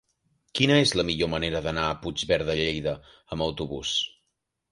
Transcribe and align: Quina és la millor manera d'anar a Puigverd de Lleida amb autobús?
Quina 0.59 0.75
és 0.83 0.93
la 0.99 1.03
millor 1.09 1.29
manera 1.33 1.61
d'anar 1.65 1.83
a 1.89 1.99
Puigverd 2.05 2.49
de 2.49 2.57
Lleida 2.61 2.93
amb 3.37 3.47
autobús? 3.49 3.95